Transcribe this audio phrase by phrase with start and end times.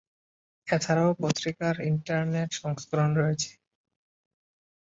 [0.67, 3.51] এছাড়াও পত্রিকার ইন্টারনেট সংস্করণ রয়েছে।